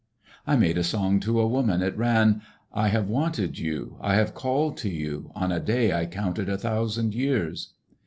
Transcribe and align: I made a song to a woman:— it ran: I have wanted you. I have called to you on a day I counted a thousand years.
I 0.47 0.55
made 0.55 0.79
a 0.79 0.83
song 0.83 1.19
to 1.19 1.39
a 1.39 1.47
woman:— 1.47 1.83
it 1.83 1.95
ran: 1.95 2.41
I 2.73 2.87
have 2.87 3.07
wanted 3.07 3.59
you. 3.59 3.97
I 4.01 4.15
have 4.15 4.33
called 4.33 4.75
to 4.77 4.89
you 4.89 5.29
on 5.35 5.51
a 5.51 5.59
day 5.59 5.93
I 5.93 6.07
counted 6.07 6.49
a 6.49 6.57
thousand 6.57 7.13
years. 7.13 7.75